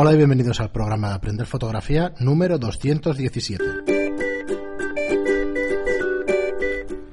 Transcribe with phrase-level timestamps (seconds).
[0.00, 3.64] Hola y bienvenidos al programa de Aprender Fotografía número 217.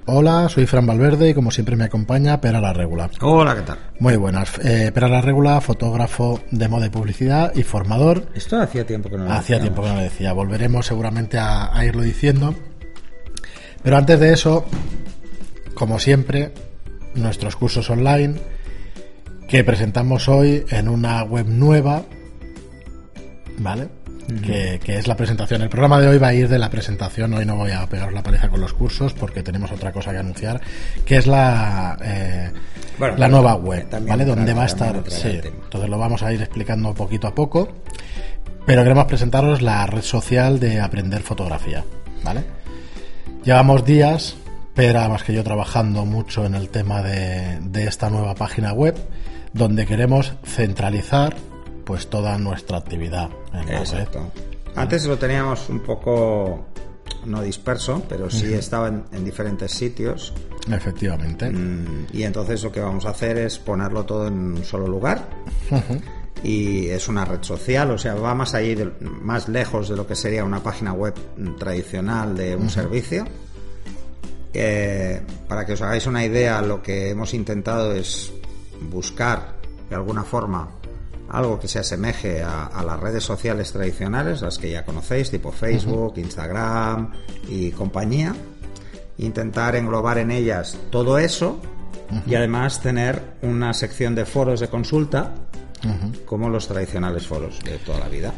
[0.05, 3.09] Hola, soy Fran Valverde y como siempre me acompaña Pera la Regula.
[3.21, 3.79] Hola, ¿qué tal?
[3.99, 4.59] Muy buenas.
[4.63, 8.27] Eh, Pera la Regula, fotógrafo de moda y publicidad y formador.
[8.35, 9.63] Esto hacía tiempo que no lo Hacía decíamos.
[9.63, 10.33] tiempo que no lo decía.
[10.33, 12.53] Volveremos seguramente a, a irlo diciendo.
[13.81, 14.63] Pero antes de eso,
[15.73, 16.53] como siempre,
[17.15, 18.35] nuestros cursos online
[19.47, 22.03] que presentamos hoy en una web nueva,
[23.57, 23.89] ¿vale?
[24.27, 25.61] que, que es la presentación.
[25.61, 27.33] El programa de hoy va a ir de la presentación.
[27.33, 30.17] Hoy no voy a pegaros la paliza con los cursos porque tenemos otra cosa que
[30.17, 30.61] anunciar,
[31.05, 32.51] que es la, eh,
[32.97, 34.25] Bueno, la nueva web, también ¿vale?
[34.25, 35.03] Donde va a estar.
[35.07, 37.69] Sí, entonces lo vamos a ir explicando poquito a poco.
[38.65, 41.83] Pero queremos presentaros la red social de Aprender Fotografía,
[42.23, 42.43] ¿vale?
[43.43, 44.37] Llevamos días,
[44.73, 48.95] pero más que yo trabajando mucho en el tema de, de esta nueva página web,
[49.53, 51.35] donde queremos centralizar
[51.85, 54.31] pues toda nuestra actividad en la Exacto.
[54.75, 56.65] Antes lo teníamos un poco
[57.25, 60.33] no disperso, pero sí estaba en, en diferentes sitios.
[60.71, 61.49] Efectivamente.
[61.49, 65.27] Mm, Y entonces lo que vamos a hacer es ponerlo todo en un solo lugar.
[66.43, 70.05] Y es una red social, o sea, va más allí, de- más lejos de lo
[70.05, 71.13] que sería una página web
[71.57, 73.25] tradicional de un servicio.
[74.53, 78.31] Eh, para que os hagáis una idea, lo que hemos intentado es
[78.91, 79.55] buscar
[79.89, 80.69] de alguna forma
[81.29, 85.51] algo que se asemeje a, a las redes sociales tradicionales, las que ya conocéis, tipo
[85.51, 87.11] Facebook, Instagram
[87.49, 88.35] y compañía.
[89.17, 91.59] Intentar englobar en ellas todo eso
[92.27, 95.33] y además tener una sección de foros de consulta
[96.25, 98.33] como los tradicionales foros de toda la vida.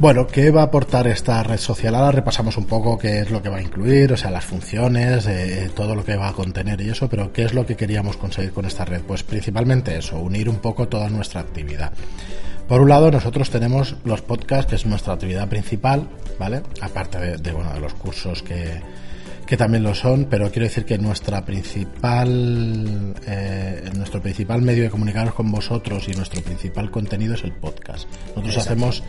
[0.00, 1.94] Bueno, ¿qué va a aportar esta red social?
[1.94, 5.26] Ahora repasamos un poco qué es lo que va a incluir, o sea, las funciones,
[5.26, 8.16] eh, todo lo que va a contener y eso, pero ¿qué es lo que queríamos
[8.16, 9.02] conseguir con esta red?
[9.02, 11.92] Pues principalmente eso, unir un poco toda nuestra actividad.
[12.66, 16.62] Por un lado, nosotros tenemos los podcasts, que es nuestra actividad principal, ¿vale?
[16.80, 18.80] Aparte de, de, bueno, de los cursos que,
[19.50, 24.90] que también lo son, pero quiero decir que nuestra principal, eh, nuestro principal medio de
[24.90, 28.08] comunicarnos con vosotros y nuestro principal contenido es el podcast.
[28.28, 29.02] Nosotros hacemos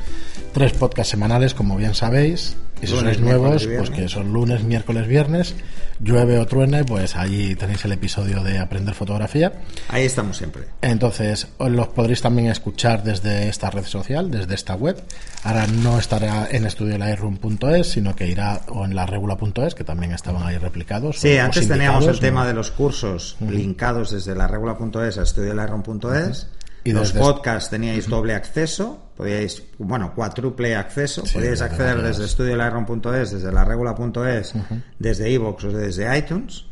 [0.52, 5.08] tres podcasts semanales, como bien sabéis, y si sois nuevos, pues que son lunes, miércoles,
[5.08, 5.56] viernes,
[6.00, 9.54] llueve o truene, pues allí tenéis el episodio de Aprender Fotografía.
[9.88, 10.64] Ahí estamos siempre.
[10.82, 15.02] Entonces, os los podréis también escuchar desde esta red social, desde esta web.
[15.44, 20.44] Ahora no estará en estudiolightroom.es, sino que irá o en la regula.es, que también estaban
[20.44, 21.20] ahí replicados.
[21.20, 26.48] Sí, antes os teníamos el tema de los cursos linkados desde la regula.es a estudiolightroom.es.
[26.84, 32.18] Y los desde- podcasts teníais doble acceso, podíais, bueno, cuádruple acceso, Sí, podíais acceder varias.
[32.18, 34.54] desde estudiolightroom.es, desde la regula.es,
[34.98, 36.66] desde iVoox o desde iTunes.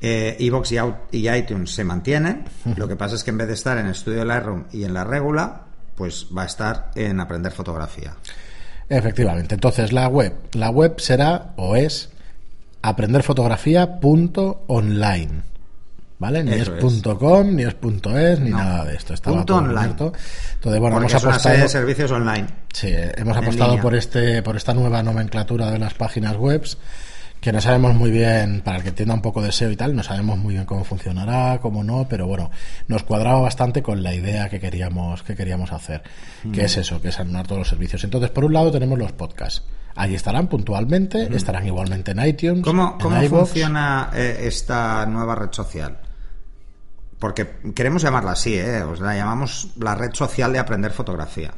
[0.00, 2.44] Eh, iVoox y, au- y iTunes se mantienen.
[2.76, 5.02] Lo que pasa es que en vez de estar en Estudio Lightroom y en la
[5.04, 5.62] regula,
[5.96, 8.14] pues va a estar en Aprender Fotografía.
[8.88, 9.54] Efectivamente.
[9.54, 10.32] Entonces, la web.
[10.52, 12.10] La web será o es
[12.82, 15.42] aprenderfotografía.online.
[16.18, 16.42] ¿Vale?
[16.42, 17.02] Ni es, es.
[17.18, 18.56] .com, ni es .es, ni No.
[18.56, 19.12] nada de esto.
[19.12, 19.80] Estaba Punto todo online.
[19.80, 20.12] abierto.
[20.54, 21.62] Entonces, bueno, Porque hemos es una serie apostado...
[21.62, 22.46] de servicios online.
[22.72, 26.64] Sí, hemos apostado por este, por esta nueva nomenclatura de las páginas web,
[27.40, 29.94] que no sabemos muy bien, para el que entienda un poco de SEO y tal,
[29.94, 32.50] no sabemos muy bien cómo funcionará, cómo no, pero bueno,
[32.88, 36.02] nos cuadraba bastante con la idea que queríamos, que queríamos hacer,
[36.50, 38.02] que es eso, que es anular todos los servicios.
[38.04, 39.62] Entonces, por un lado tenemos los podcasts.
[39.94, 45.52] Allí estarán puntualmente, estarán igualmente en iTunes, ¿Cómo, en cómo funciona eh, esta nueva red
[45.52, 45.98] social?
[47.18, 48.82] Porque queremos llamarla así, ¿eh?
[48.82, 51.54] Os la llamamos la red social de aprender fotografía.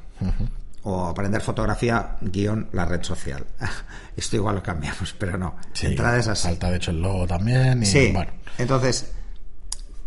[0.82, 3.44] O aprender fotografía guion la red social.
[4.16, 5.56] Esto igual lo cambiamos, pero no.
[5.72, 6.46] Sí, Entrada es así.
[6.48, 8.30] Falta de hecho el logo también, y Sí, bueno.
[8.56, 9.12] entonces,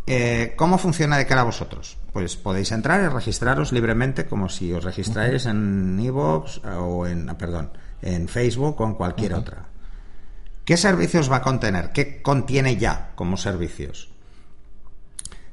[0.07, 1.97] eh, ¿cómo funciona de cara a vosotros?
[2.13, 7.38] Pues podéis entrar y registraros libremente como si os registráis en iVoox o en, ah,
[7.38, 9.66] perdón, en Facebook o en cualquier otra.
[10.66, 11.91] ¿Qué servicios va a contener?
[11.91, 14.10] ¿Qué contiene ya como servicios?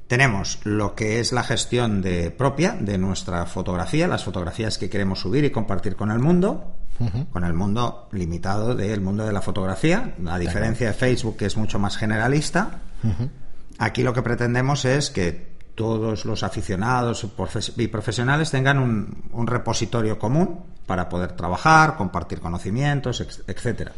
[0.08, 5.20] Tenemos lo que es la gestión de propia de nuestra fotografía, las fotografías que queremos
[5.20, 6.74] subir y compartir con el mundo,
[7.30, 11.58] con el mundo limitado del mundo de la fotografía, a diferencia de Facebook que es
[11.58, 12.80] mucho más generalista.
[13.78, 17.24] Aquí lo que pretendemos es que todos los aficionados
[17.76, 23.92] y profesionales tengan un, un repositorio común para poder trabajar, compartir conocimientos, etcétera.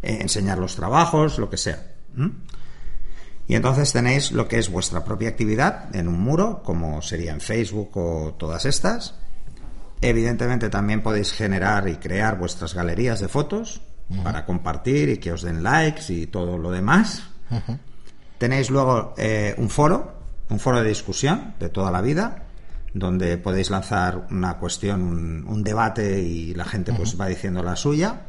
[0.00, 1.82] Eh, enseñar los trabajos, lo que sea.
[3.48, 7.40] Y entonces tenéis lo que es vuestra propia actividad en un muro, como sería en
[7.40, 9.14] Facebook o todas estas.
[10.02, 13.80] Evidentemente también podéis generar y crear vuestras galerías de fotos
[14.22, 17.22] para compartir y que os den likes y todo lo demás.
[18.36, 20.12] Tenéis luego eh, un foro,
[20.50, 22.44] un foro de discusión de toda la vida,
[22.92, 27.76] donde podéis lanzar una cuestión, un, un debate y la gente pues va diciendo la
[27.76, 28.26] suya.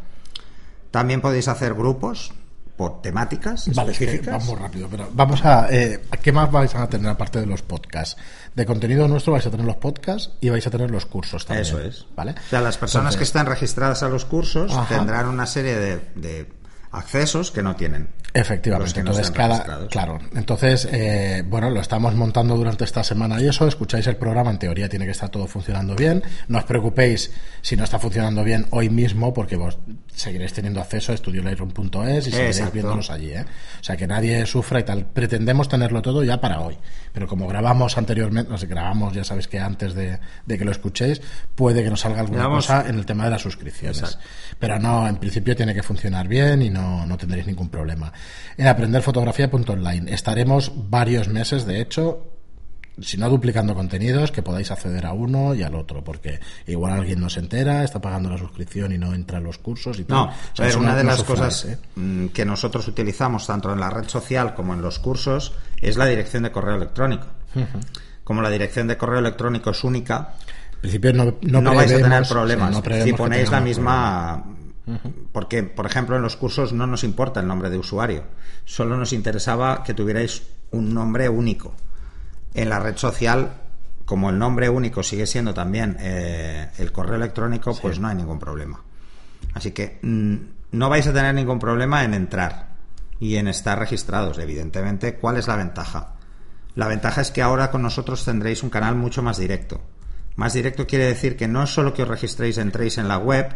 [0.92, 2.32] También podéis hacer grupos
[2.80, 4.48] por temáticas Vale, es que específicas.
[4.48, 5.68] vamos rápido, pero vamos a...
[5.70, 8.16] Eh, ¿Qué más vais a tener aparte de los podcasts?
[8.56, 11.68] De contenido nuestro vais a tener los podcasts y vais a tener los cursos también.
[11.68, 12.06] Eso es.
[12.16, 12.32] ¿Vale?
[12.32, 14.96] O sea, las personas que están registradas a los cursos Ajá.
[14.96, 16.50] tendrán una serie de, de
[16.92, 18.08] accesos que no tienen.
[18.34, 23.48] Efectivamente, que entonces cada, claro, entonces eh, bueno, lo estamos montando durante esta semana y
[23.48, 27.32] eso, escucháis el programa, en teoría tiene que estar todo funcionando bien, no os preocupéis
[27.62, 29.80] si no está funcionando bien hoy mismo porque vos
[30.14, 33.46] seguiréis teniendo acceso a estudiolightroom.es y seguiréis viéndonos allí, ¿eh?
[33.80, 36.78] o sea que nadie sufra y tal, pretendemos tenerlo todo ya para hoy,
[37.14, 40.72] pero como grabamos anteriormente, no sé, grabamos ya sabéis que antes de, de que lo
[40.72, 41.20] escuchéis,
[41.56, 44.20] puede que nos salga alguna Grabamos- cosa en el tema de las suscripciones, Exacto.
[44.60, 48.14] pero no, en principio tiene que funcionar bien y no, no tendréis ningún problema.
[48.58, 52.30] En aprenderfotografía.online estaremos varios meses, de hecho,
[53.02, 57.20] si no duplicando contenidos, que podáis acceder a uno y al otro, porque igual alguien
[57.20, 60.18] no se entera, está pagando la suscripción y no entra a los cursos y tal.
[60.18, 61.78] No, O sea, eso una de las cosas ¿eh?
[61.96, 66.06] mm, que nosotros utilizamos tanto en la red social como en los cursos es la
[66.06, 67.28] dirección de correo electrónico.
[68.24, 70.36] Como la dirección de correo electrónico es única,
[70.76, 72.76] En principio no, no, no, vais a tener problemas.
[72.76, 74.59] sí, no si ponéis la problemas.
[75.32, 78.24] Porque, por ejemplo, en los cursos no nos importa el nombre de usuario.
[78.66, 81.74] Solo nos interesaba que tuvierais un nombre único.
[82.54, 83.54] En la red social,
[84.06, 88.40] como el nombre único sigue siendo también eh, el correo electrónico, pues no hay ningún
[88.40, 88.82] problema.
[89.54, 90.36] Así que mm,
[90.72, 92.70] no vais a tener ningún problema en entrar
[93.20, 95.16] y en estar registrados, evidentemente.
[95.16, 96.16] ¿Cuál es la ventaja?
[96.76, 99.82] La ventaja es que ahora con nosotros tendréis un canal mucho más directo.
[100.36, 103.48] Más directo quiere decir que no es solo que os registréis, entréis en la web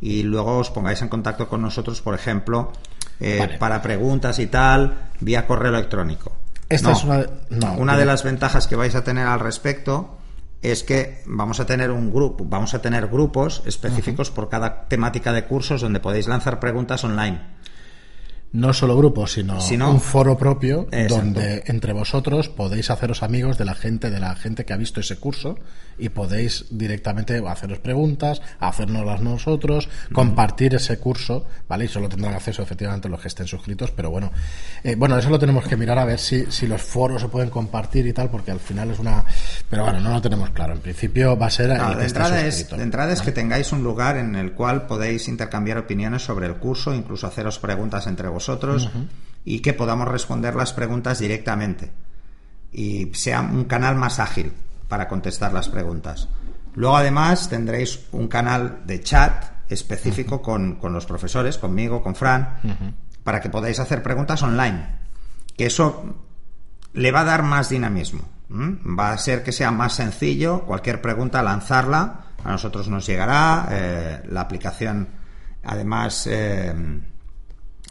[0.00, 2.72] y luego os pongáis en contacto con nosotros, por ejemplo,
[3.20, 3.58] eh, Vale.
[3.58, 6.32] para preguntas y tal, vía correo electrónico.
[6.68, 6.96] Esta No.
[6.96, 10.18] es una, no, Una de las ventajas que vais a tener al respecto
[10.62, 15.32] es que vamos a tener un grupo, vamos a tener grupos específicos por cada temática
[15.32, 17.40] de cursos donde podéis lanzar preguntas online.
[18.50, 21.16] No solo grupos, sino, Sino- un foro propio Exacto.
[21.16, 25.00] donde entre vosotros podéis haceros amigos de la gente, de la gente que ha visto
[25.00, 25.58] ese curso
[25.98, 31.86] y podéis directamente haceros preguntas, hacérnoslas nosotros, compartir ese curso, ¿vale?
[31.86, 34.30] Y solo tendrán acceso efectivamente los que estén suscritos, pero bueno,
[34.84, 37.50] eh, bueno, eso lo tenemos que mirar a ver si, si los foros se pueden
[37.50, 39.24] compartir y tal, porque al final es una,
[39.68, 40.72] pero bueno, no lo tenemos claro.
[40.72, 43.72] En principio va a ser No, el de, entrada es, de entrada es que tengáis
[43.72, 48.28] un lugar en el cual podéis intercambiar opiniones sobre el curso, incluso haceros preguntas entre
[48.28, 48.37] vosotros
[49.44, 51.90] y que podamos responder las preguntas directamente
[52.72, 54.52] y sea un canal más ágil
[54.88, 56.28] para contestar las preguntas.
[56.74, 62.58] Luego además tendréis un canal de chat específico con, con los profesores, conmigo, con Fran,
[63.24, 64.86] para que podáis hacer preguntas online.
[65.56, 66.14] Que eso
[66.92, 68.22] le va a dar más dinamismo.
[68.50, 72.24] Va a ser que sea más sencillo cualquier pregunta lanzarla.
[72.44, 73.68] A nosotros nos llegará.
[73.70, 75.08] eh, la aplicación,
[75.64, 76.74] además, eh,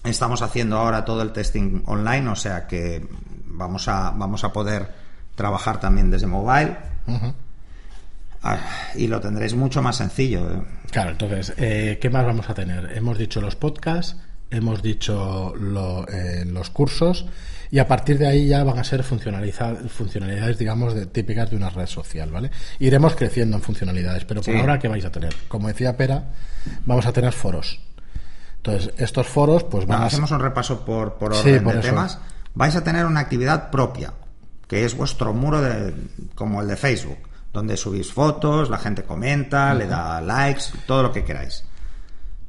[0.09, 3.07] estamos haciendo ahora todo el testing online, o sea que
[3.45, 4.87] vamos a, vamos a poder
[5.35, 6.75] trabajar también desde mobile.
[8.43, 8.59] Ah,
[8.95, 10.49] y lo tendréis mucho más sencillo.
[10.51, 10.61] ¿eh?
[10.91, 12.95] Claro, entonces, eh, ¿qué más vamos a tener?
[12.95, 14.15] Hemos dicho los podcasts,
[14.51, 17.25] hemos dicho lo- eh, los cursos
[17.71, 21.69] y a partir de ahí ya van a ser funcionalidades, digamos, de, típicas de una
[21.69, 22.51] red social, ¿vale?
[22.79, 24.59] Iremos creciendo en funcionalidades, pero por Sí.
[24.59, 25.35] ahora, ¿qué vais a tener?
[25.47, 26.29] Como decía Pera,
[26.85, 27.81] vamos a tener foros.
[28.67, 31.73] Entonces, estos foros, pues van Bueno, a hacemos un repaso por, por Sí, orden por
[31.73, 31.89] de eso.
[31.89, 32.19] temas.
[32.53, 34.13] Vais a tener una actividad propia,
[34.67, 35.93] que es vuestro muro de,
[36.35, 37.17] como el de Facebook,
[37.53, 41.63] donde subís fotos, la gente comenta, le da likes, todo lo que queráis.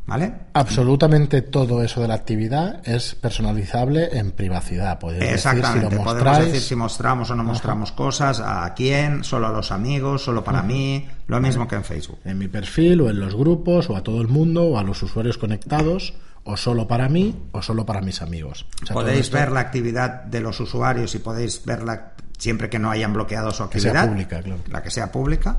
[0.08, 0.32] ¿Vale?
[0.54, 4.98] Absolutamente todo eso de la actividad es personalizable en privacidad.
[4.98, 5.94] Podéis decir si Exactamente.
[5.96, 10.24] lo Podemos decir si mostramos o no mostramos cosas, a quién, solo a los amigos,
[10.24, 12.18] solo para mí, lo mismo que en Facebook.
[12.24, 15.02] en mi perfil o en los grupos o a todo el mundo o a los
[15.02, 18.64] usuarios conectados o solo para mí o solo para mis amigos.
[18.82, 22.70] O sea, todo podéis esto ver la actividad de los usuarios y podéis verla siempre
[22.70, 24.08] que no hayan bloqueado su Que sea actividad.
[24.08, 24.60] pública, claro.
[24.70, 25.58] La que sea pública.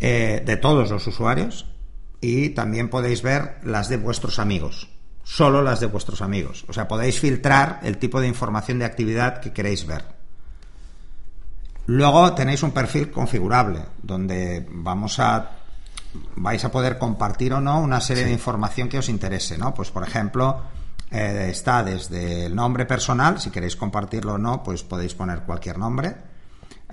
[0.00, 1.66] eh, de todos los usuarios.
[2.26, 4.88] Y también podéis ver las de vuestros amigos.
[5.24, 6.64] Solo las de vuestros amigos.
[6.68, 10.06] O sea, podéis filtrar el tipo de información de actividad que queréis ver.
[11.84, 15.50] Luego tenéis un perfil configurable, donde vamos a
[16.36, 19.74] vais a poder compartir o no una serie de información que os interese, ¿no?
[19.74, 20.62] Pues por ejemplo,
[21.10, 25.76] eh, está desde el nombre personal, si queréis compartirlo o no, pues podéis poner cualquier
[25.76, 26.16] nombre.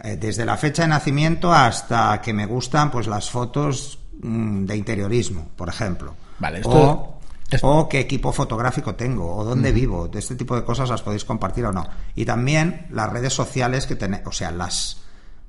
[0.04, 5.50] Eh, desde la fecha de nacimiento hasta que me gustan pues las fotos de interiorismo,
[5.56, 6.16] por ejemplo.
[6.40, 10.56] Vale, esto- o, esto- o qué equipo fotográfico tengo, o dónde vivo, de este tipo
[10.56, 11.88] de cosas las podéis compartir o no.
[12.16, 14.98] Y también las redes sociales que tenéis, o sea, las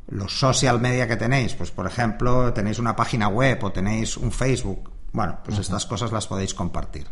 [0.09, 4.33] los social media que tenéis, pues por ejemplo, tenéis una página web o tenéis un
[4.33, 7.07] Facebook, bueno, pues estas cosas las podéis compartir.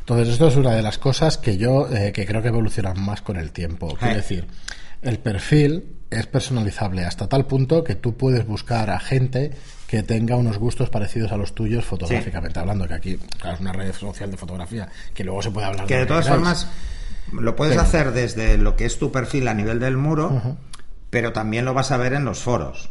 [0.00, 3.20] Entonces, esto es una de las cosas que yo eh, que creo que evolucionan más
[3.22, 3.88] con el tiempo.
[3.98, 4.16] Quiero Eh.
[4.16, 4.48] decir,
[5.02, 9.52] el perfil es personalizable hasta tal punto que tú puedes buscar a gente
[9.86, 13.72] que tenga unos gustos parecidos a los tuyos fotográficamente hablando, que aquí claro, es una
[13.72, 16.68] red social de fotografía, que luego se puede hablar Que de todas formas
[17.32, 20.56] lo puedes Pero- hacer desde lo que es tu perfil a nivel del muro,
[21.10, 22.90] pero también lo vas a ver en los foros,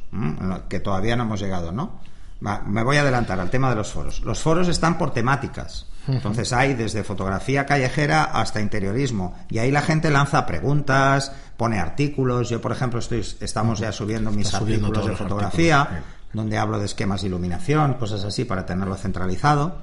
[0.69, 1.99] que todavía no hemos llegado, ¿no?
[2.45, 4.21] Va, me voy a adelantar al tema de los foros.
[4.21, 5.87] Los foros están por temáticas.
[6.07, 9.35] Entonces hay desde fotografía callejera hasta interiorismo.
[9.49, 12.49] Y ahí la gente lanza preguntas, pone artículos.
[12.49, 16.57] Yo, por ejemplo, estoy, estamos ya subiendo mis Está subiendo artículos de fotografía, artículos, donde
[16.57, 19.79] hablo de esquemas de iluminación, cosas así, para tenerlo centralizado.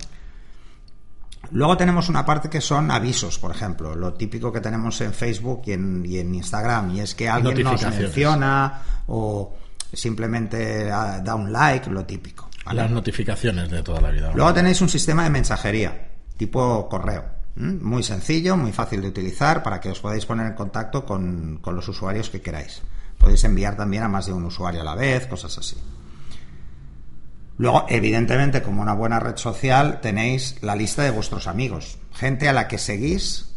[1.50, 5.62] Luego tenemos una parte que son avisos, por ejemplo, lo típico que tenemos en Facebook
[5.66, 9.54] y en, y en Instagram, y es que alguien nos menciona o
[9.92, 12.48] simplemente ah, da un like, lo típico.
[12.64, 12.82] ¿vale?
[12.82, 14.32] Las notificaciones de toda la vida.
[14.34, 17.24] Luego tenéis un sistema de mensajería, tipo correo.
[17.56, 17.78] ¿m?
[17.82, 21.74] Muy sencillo, muy fácil de utilizar para que os podáis poner en contacto con, con
[21.74, 22.80] los usuarios que queráis.
[23.18, 25.76] Podéis enviar también a más de un usuario a la vez, cosas así.
[27.62, 31.96] Luego, evidentemente, como una buena red social, tenéis la lista de vuestros amigos.
[32.12, 33.54] Gente a la que seguís,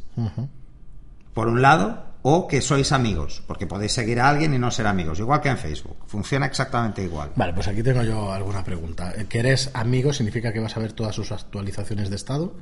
[1.34, 4.86] por un lado, o que sois amigos, porque podéis seguir a alguien y no ser
[4.86, 5.98] amigos, igual que en Facebook.
[6.06, 7.32] Funciona exactamente igual.
[7.36, 9.10] Vale, pues aquí tengo yo alguna pregunta.
[9.10, 12.54] ¿El ¿Que eres amigo significa que vas a ver todas sus actualizaciones de estado?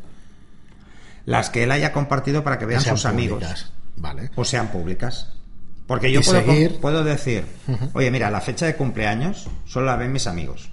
[1.26, 3.40] Las que él haya compartido para que vean Que sus amigos.
[3.40, 3.74] públicas.
[3.98, 4.32] Vale.
[4.36, 5.34] o sean públicas.
[5.88, 6.80] Porque yo puedo, seguir.
[6.80, 7.44] puedo decir,
[7.92, 10.72] oye, mira, la fecha de cumpleaños solo la ven mis amigos.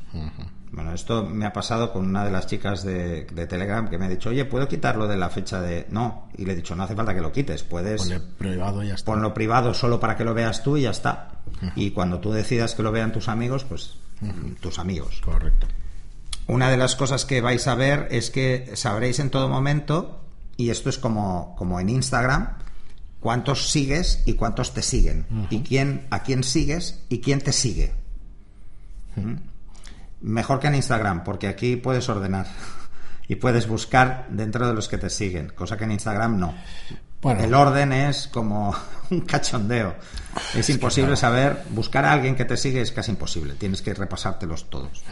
[0.72, 4.06] Bueno, esto me ha pasado con una de las chicas de, de Telegram que me
[4.06, 5.86] ha dicho, oye, ¿puedo quitarlo de la fecha de...?
[5.90, 8.88] No, y le he dicho, no hace falta que lo quites, puedes Ponle privado y
[8.88, 9.06] ya está.
[9.10, 11.28] ponlo privado solo para que lo veas tú y ya está.
[11.74, 13.96] Y cuando tú decidas que lo vean tus amigos, pues
[14.60, 15.20] tus amigos.
[15.24, 15.66] Correcto.
[16.46, 20.20] Una de las cosas que vais a ver es que sabréis en todo momento,
[20.56, 22.56] y esto es como, como en Instagram,
[23.18, 25.26] cuántos sigues y cuántos te siguen.
[25.50, 27.92] Y quién, a quién sigues y quién te sigue.
[29.16, 29.49] ¿Mm?
[30.20, 32.46] Mejor que en Instagram, porque aquí puedes ordenar
[33.28, 36.54] y puedes buscar dentro de los que te siguen, cosa que en Instagram no.
[37.20, 37.44] Bueno.
[37.44, 38.74] El orden es como
[39.10, 39.94] un cachondeo.
[40.54, 43.54] Es imposible saber, buscar a alguien que te sigue es casi imposible.
[43.54, 45.02] Tienes que repasártelos todos.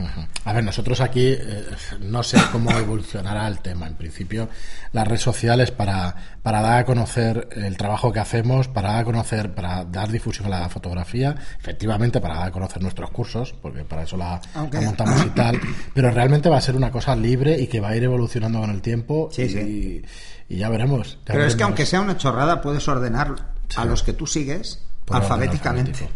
[0.44, 1.64] A ver, nosotros aquí eh,
[2.00, 3.88] no sé cómo evolucionará el tema.
[3.88, 4.48] En principio,
[4.92, 9.04] las redes sociales para, para dar a conocer el trabajo que hacemos, para dar a
[9.04, 13.84] conocer, para dar difusión a la fotografía, efectivamente para dar a conocer nuestros cursos, porque
[13.84, 15.60] para eso la, montamos y tal,
[15.94, 18.70] pero realmente va a ser una cosa libre y que va a ir evolucionando con
[18.70, 20.02] el tiempo Sí, y, sí.
[20.48, 21.18] Y ya veremos.
[21.26, 23.34] Ya Pero es que aunque sea una chorrada, puedes ordenar
[23.76, 26.08] a los que tú sigues Por alfabéticamente.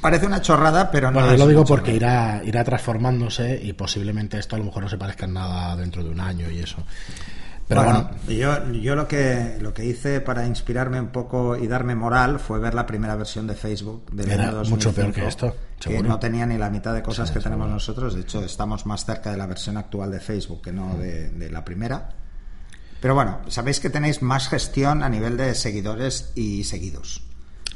[0.00, 4.38] Parece una chorrada, pero no Bueno, yo lo digo porque irá, irá transformándose y posiblemente
[4.38, 6.76] esto a lo mejor no se parezca en nada dentro de un año y eso.
[7.66, 11.94] Pero bueno, yo, yo lo que lo que hice para inspirarme un poco y darme
[11.94, 15.26] moral fue ver la primera versión de Facebook del Era año mucho 2005, peor que
[15.26, 18.14] esto, que no tenía ni la mitad de cosas Sí, que tenemos nosotros.
[18.14, 21.50] De hecho, estamos más cerca de la versión actual de Facebook que no de, de
[21.50, 22.10] la primera.
[23.04, 27.20] Pero bueno, sabéis que tenéis más gestión a nivel de seguidores y seguidos.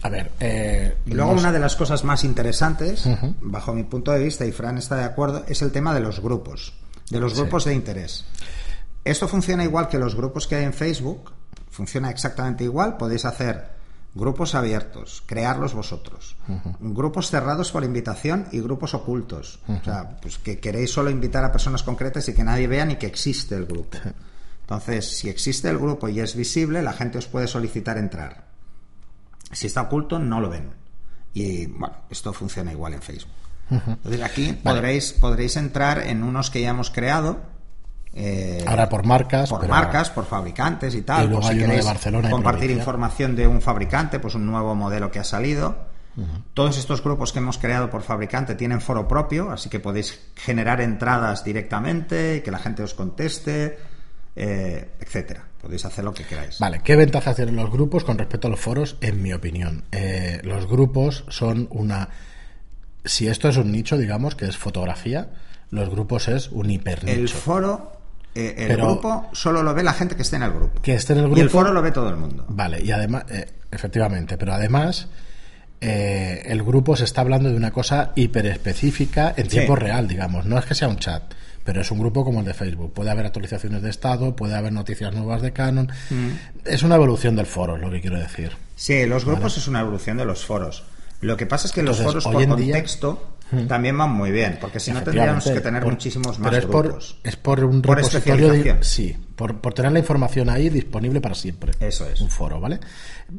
[0.00, 3.04] a ver, eh, Y luego nos- una de las cosas más interesantes,
[3.42, 6.20] bajo mi punto de vista, y Fran está de acuerdo, es el tema de los
[6.20, 6.72] grupos,
[7.10, 7.40] de los Sí.
[7.40, 8.24] grupos de interés.
[9.04, 11.32] Esto funciona igual que los grupos que hay en Facebook,
[11.70, 13.68] funciona exactamente igual, podéis hacer
[14.14, 16.36] grupos abiertos, crearlos vosotros,
[16.80, 21.52] grupos cerrados por invitación y grupos ocultos, o sea, pues que queréis solo invitar a
[21.52, 23.98] personas concretas y que nadie vea ni que existe el grupo.
[24.68, 28.44] Entonces, si existe el grupo y es visible, la gente os puede solicitar entrar.
[29.50, 30.68] Si está oculto, no lo ven.
[31.32, 33.32] Y bueno, esto funciona igual en Facebook.
[33.70, 37.40] Entonces aquí podréis, podréis entrar en unos que ya hemos creado.
[38.12, 41.24] eh, ahora por marcas, por marcas, por fabricantes y tal.
[41.24, 44.74] Y luego si hay uno de Barcelona compartir información de un fabricante, pues un nuevo
[44.74, 45.76] modelo que ha salido.
[46.52, 50.80] Todos estos grupos que hemos creado por fabricante tienen foro propio, así que podéis generar
[50.80, 53.78] entradas directamente y que la gente os conteste,
[54.40, 55.44] eh, etcétera.
[55.60, 56.58] Podéis hacer lo que queráis.
[56.60, 58.96] Vale, ¿qué ventajas tienen los grupos con respecto a los foros?
[59.00, 62.08] En mi opinión, Eh, los grupos son una.
[63.04, 65.30] Si esto es un nicho, digamos, que es fotografía,
[65.70, 67.18] los grupos es un hipernicho.
[67.18, 67.92] El foro,
[68.34, 70.80] eh, el Pero- grupo, solo lo ve la gente que esté en el grupo.
[70.82, 72.44] Que esté en el Y el grupo- foro lo ve todo el mundo.
[72.48, 75.08] Vale, y además, eh, efectivamente, pero además
[75.80, 80.44] eh, el grupo se está hablando de una cosa hiperespecífica en tiempo real, digamos.
[80.44, 81.22] No es que sea un chat,
[81.68, 82.94] pero es un grupo como el de Facebook.
[82.94, 85.92] Puede haber actualizaciones de estado, puede haber noticias nuevas de Canon.
[86.08, 86.28] Mm.
[86.64, 88.52] Es una evolución del foro, es lo que quiero decir.
[88.74, 90.84] Sí, los grupos es una evolución de los foros.
[91.20, 93.36] Lo que pasa es que los foros por contexto
[93.68, 97.18] también van muy bien, porque si no tendríamos que tener muchísimos más es grupos.
[97.20, 101.34] Por, es por un repositorio de, sí, por, por, tener la información ahí disponible para
[101.34, 101.72] siempre.
[101.80, 102.18] Eso es.
[102.22, 102.80] Un foro, ¿vale?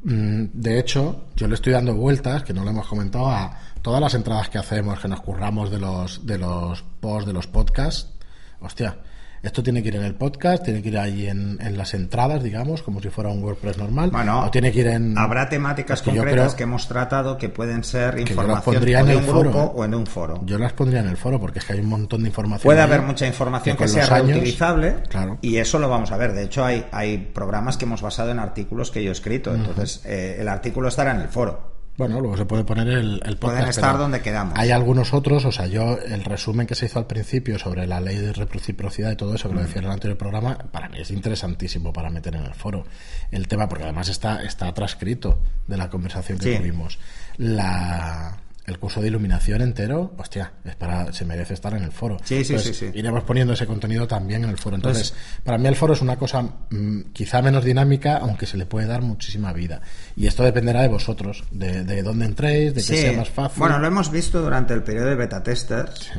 [0.03, 4.00] Mm, de hecho, yo le estoy dando vueltas, que no lo hemos comentado, a todas
[4.00, 8.18] las entradas que hacemos, que nos curramos de los, de los posts, de los podcasts.
[8.61, 8.97] Hostia,
[9.41, 12.83] esto tiene que ir en el podcast, tiene que ir ahí en, las entradas, digamos,
[12.83, 14.11] como si fuera un WordPress normal.
[14.11, 15.17] Bueno, o tiene que ir en.
[15.17, 19.71] Habrá temáticas concretas que hemos tratado que pueden ser información en el grupo ¿eh?
[19.75, 20.41] o en un foro.
[20.45, 22.63] Yo las pondría en el foro porque es que hay un montón de información.
[22.63, 24.97] Puede haber mucha información que, sea reutilizable
[25.41, 26.33] y eso lo vamos a ver.
[26.33, 29.55] De hecho, hay, hay programas que hemos basado en artículos que yo he escrito.
[29.55, 31.78] Entonces, eh, el artículo estará en el foro.
[32.00, 33.41] Bueno, luego se puede poner el, el podcast.
[33.41, 34.58] Pueden estar donde quedamos.
[34.58, 38.00] Hay algunos otros, o sea, yo el resumen que se hizo al principio sobre la
[38.00, 41.00] ley de reciprocidad y todo eso, que lo decía en el anterior programa, para mí
[41.01, 42.86] es interesantísimo para meter en el foro
[43.32, 47.00] el tema, porque además está, está transcrito de la conversación que tuvimos.
[47.36, 48.38] La
[48.69, 52.17] el curso de iluminación entero, hostia, es para, se merece estar en el foro.
[52.23, 54.75] Sí, sí, sí, Iremos poniendo ese contenido también en el foro.
[54.75, 58.65] Entonces, para mí el foro es una cosa mm, quizá menos dinámica, aunque se le
[58.65, 59.81] puede dar muchísima vida.
[60.15, 63.59] Y esto dependerá de vosotros, de, de dónde entréis, de que sea más fácil.
[63.59, 66.11] Bueno, lo hemos visto durante el periodo de beta testers,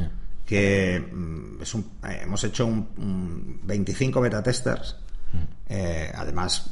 [0.45, 4.97] que mm, es un, eh, hemos hecho un, 25 beta testers.
[5.33, 5.37] Mm.
[5.69, 6.71] Eh, además,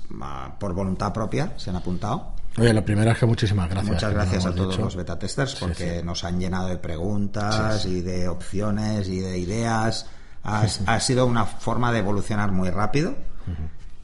[0.58, 2.34] por voluntad propia, se han apuntado.
[2.58, 3.94] Oye, lo primero es que muchísimas gracias.
[3.94, 8.28] Muchas gracias a todos los beta testers porque nos han llenado de preguntas y de
[8.28, 10.06] opciones y de ideas.
[10.42, 13.14] Ha, sido una forma de evolucionar muy rápido.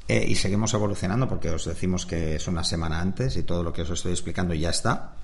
[0.07, 3.73] Eh, y seguimos evolucionando porque os decimos que es una semana antes y todo lo
[3.73, 5.15] que os estoy explicando ya está.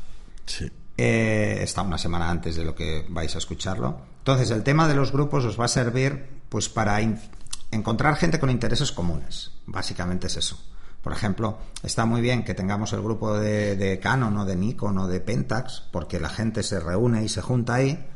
[0.47, 0.71] Sí.
[0.97, 4.01] Eh, está una semana antes de lo que vais a escucharlo.
[4.19, 7.01] Entonces, el tema de los grupos os va a servir pues para
[7.71, 9.53] encontrar gente con intereses comunes.
[9.67, 10.59] Básicamente es eso.
[11.03, 15.07] Por ejemplo, está muy bien que tengamos el grupo de, Canon o de Nikon o
[15.07, 18.07] de Pentax, porque la gente se reúne y se junta ahí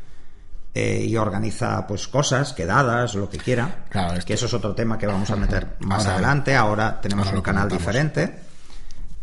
[0.75, 3.85] eh, y organiza pues cosas, quedadas, lo que quiera.
[3.89, 6.55] Claro, que eso es otro tema que vamos a meter más adelante.
[6.55, 8.45] Ahora tenemos un canal diferente.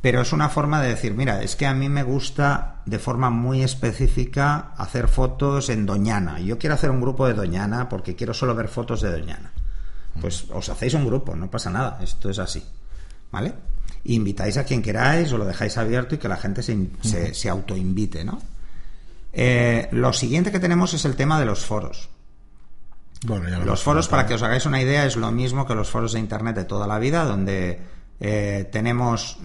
[0.02, 3.30] Pero es una forma de decir, mira, es que a mí me gusta de forma
[3.30, 6.40] muy específica hacer fotos en Doñana.
[6.40, 9.52] Yo quiero hacer un grupo de Doñana porque quiero solo ver fotos de Doñana.
[10.20, 12.66] Pues os hacéis un grupo, no pasa nada, esto es así.
[13.32, 13.54] ¿Vale?
[14.06, 18.24] Invitáis a quien queráis o lo dejáis abierto y que la gente se, se, autoinvite,
[18.24, 18.42] ¿no?
[19.34, 22.10] Eh, lo siguiente que tenemos es el tema de los foros.
[23.24, 26.20] los foros, para que os hagáis una idea, es lo mismo que los foros de
[26.20, 27.80] Internet de toda la vida, donde
[28.20, 29.38] eh, tenemos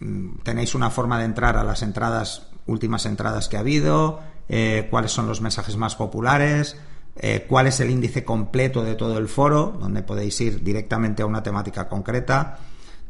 [0.00, 4.88] mm, tenéis una forma de entrar a las entradas, últimas entradas que ha habido, eh,
[4.90, 6.76] cuáles son los mensajes más populares,
[7.22, 11.26] eh, cuál es el índice completo de todo el foro, donde podéis ir directamente a
[11.26, 12.58] una temática concreta,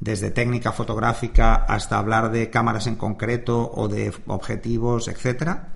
[0.00, 5.74] desde técnica fotográfica hasta hablar de cámaras en concreto o de objetivos, etcétera.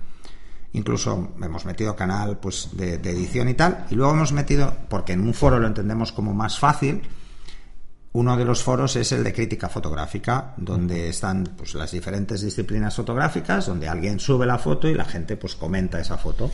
[0.73, 3.85] Incluso hemos metido canal pues, de, edición y tal.
[3.89, 7.03] Y luego hemos metido, porque en un foro lo entendemos como más fácil,
[8.11, 12.95] uno de los foros es el de crítica fotográfica, donde están pues, las diferentes disciplinas
[12.95, 16.51] fotográficas, donde alguien sube la foto y la gente pues comenta esa foto.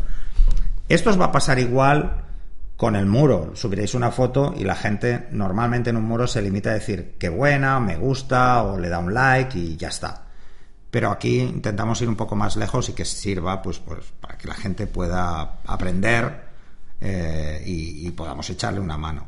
[0.92, 2.26] Esto os va a pasar igual
[2.76, 3.56] con el muro.
[3.56, 7.30] Subiréis una foto y la gente normalmente en un muro se limita a decir qué
[7.30, 10.26] buena, me gusta o le da un like y ya está.
[10.90, 14.50] Pero aquí intentamos ir un poco más lejos y que sirva pues, pues para que
[14.50, 16.44] la gente pueda aprender
[17.00, 19.28] eh, y, podamos echarle una mano.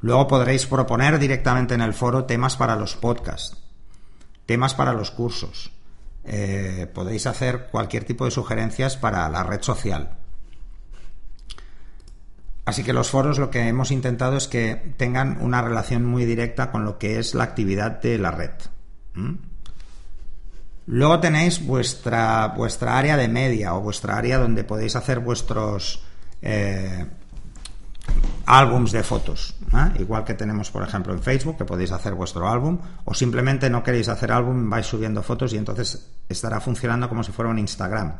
[0.00, 3.54] Luego podréis proponer directamente en el foro temas para los podcasts,
[4.46, 5.72] temas para los cursos.
[6.24, 10.19] Eh, podéis hacer cualquier tipo de sugerencias para la red social.
[12.64, 16.70] Así que los foros lo que hemos intentado es que tengan una relación muy directa
[16.70, 18.52] con lo que es la actividad de la red.
[20.86, 26.02] Luego tenéis vuestra, vuestra área de media o vuestra área donde podéis hacer vuestros
[26.42, 27.06] eh,
[28.46, 29.54] álbums de fotos.
[29.98, 33.82] Igual que tenemos, por ejemplo, en Facebook, que podéis hacer vuestro álbum, o simplemente no
[33.82, 38.12] queréis hacer álbum, vais subiendo fotos y entonces estará funcionando como si fuera un Instagram.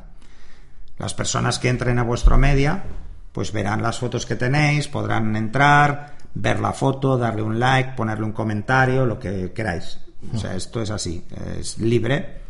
[0.98, 2.84] Las personas que entren a vuestro media
[3.32, 8.24] pues verán las fotos que tenéis, podrán entrar, ver la foto, darle un like, ponerle
[8.24, 9.98] un comentario, lo que queráis.
[10.34, 11.24] O sea, esto es así,
[11.58, 12.40] es libre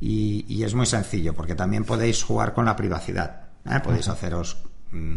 [0.00, 3.44] y, es muy sencillo, porque también podéis jugar con la privacidad.
[3.64, 3.80] ¿eh?
[3.82, 4.58] Podéis haceros,
[4.90, 5.14] mm,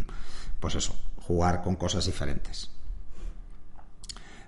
[0.58, 2.70] pues eso, jugar con cosas diferentes.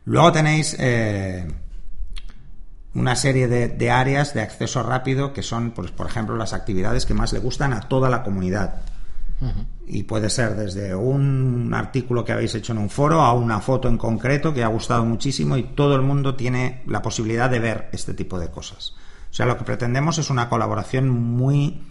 [0.07, 1.47] Luego tenéis eh,
[2.95, 7.05] una serie de, de, áreas de acceso rápido que son, pues, por ejemplo, las actividades
[7.05, 8.81] que más le gustan a toda la comunidad.
[9.93, 13.89] Y puede ser desde un artículo que habéis hecho en un foro a una foto
[13.89, 17.89] en concreto que ha gustado muchísimo y todo el mundo tiene la posibilidad de ver
[17.91, 18.95] este tipo de cosas.
[19.29, 21.83] O sea, lo que pretendemos es una colaboración muy,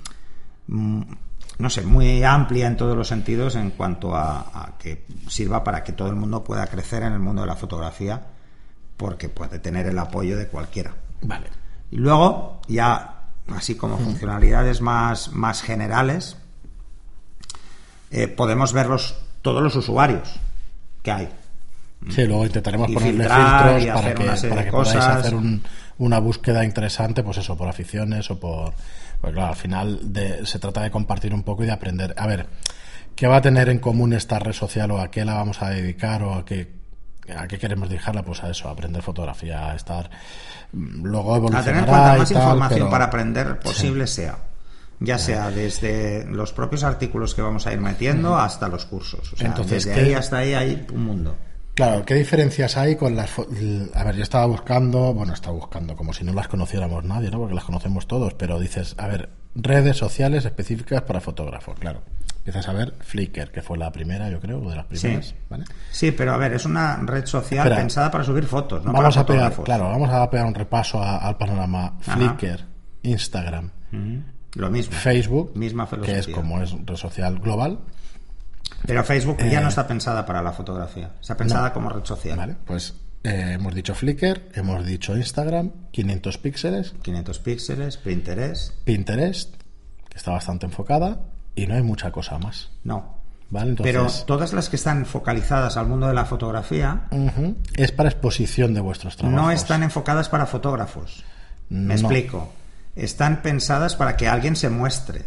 [0.67, 1.01] mm,
[1.57, 5.83] no sé, muy amplia en todos los sentidos en cuanto a, a que sirva para
[5.83, 8.27] que todo el mundo pueda crecer en el mundo de la fotografía,
[8.95, 10.95] porque puede tener el apoyo de cualquiera.
[11.23, 11.47] Vale.
[11.91, 16.37] Y luego, ya así como funcionalidades más, más generales,
[18.11, 20.29] eh, podemos verlos todos los usuarios
[21.03, 21.29] que hay.
[22.09, 25.63] Sí, luego intentaremos Y ponerle filtros para que, para que podáis hacer un-
[25.97, 28.73] una búsqueda interesante, pues eso, por aficiones o por...
[29.19, 32.13] Pues claro, al final de- se trata de compartir un poco y de aprender.
[32.17, 32.47] A ver,
[33.17, 35.69] ¿qué va a tener en común esta red social o a qué la vamos a
[35.71, 36.71] dedicar o a qué,
[37.35, 38.23] a qué queremos dirigirla?
[38.23, 40.09] Pues a eso, a aprender fotografía, a estar...
[40.71, 44.37] mm, Luego A evolucionará tener cuanta y más tal, información pero- para aprender posible sea.
[45.01, 49.31] Ya sea desde los propios artículos que vamos a ir metiendo hasta los cursos.
[49.33, 51.35] O sea, Entonces, desde ¿qué- ahí hasta ahí hay un mundo.
[51.75, 53.31] Claro, ¿qué diferencias hay con las...
[53.39, 57.37] A ver, yo estaba buscando, bueno, estaba buscando como si no las conociéramos nadie, ¿no?
[57.39, 62.01] Porque las conocemos todos, pero dices, a ver, redes sociales específicas para fotógrafos, claro.
[62.39, 65.35] Empiezas a ver Flickr, que fue la primera, yo creo, de las primeras, Sí.
[65.49, 65.65] ¿vale?
[65.91, 67.77] Sí, pero a ver, es una red social Espera.
[67.77, 71.01] pensada para subir fotos, no vamos para a pegar, claro, vamos a pegar un repaso
[71.01, 71.97] a- al panorama.
[72.01, 72.15] Ajá.
[72.17, 72.65] Flickr,
[73.03, 73.71] Instagram.
[74.55, 74.93] Lo mismo.
[74.95, 76.35] Facebook, Misma que es filosofía.
[76.35, 77.79] como es red social global,
[78.85, 81.11] Pero Facebook ya Eh, no está pensada para la fotografía.
[81.19, 82.37] Está pensada como red social.
[82.37, 82.55] ¿vale?
[82.65, 88.73] Pues eh, hemos dicho Flickr, hemos dicho Instagram, 500 píxeles, 500 píxeles, Pinterest.
[88.85, 89.55] Pinterest,
[90.07, 91.19] que está bastante enfocada,
[91.55, 92.69] y no hay mucha cosa más.
[92.83, 93.17] No.
[93.51, 93.75] ¿Vale?
[93.81, 97.07] Pero todas las que están focalizadas al mundo de la fotografía
[97.75, 99.41] es para exposición de vuestros trabajos.
[99.43, 101.23] no están enfocadas para fotógrafos.
[101.69, 101.93] Me No.
[101.93, 102.53] explico.
[102.95, 105.25] Están pensadas para que alguien se muestre.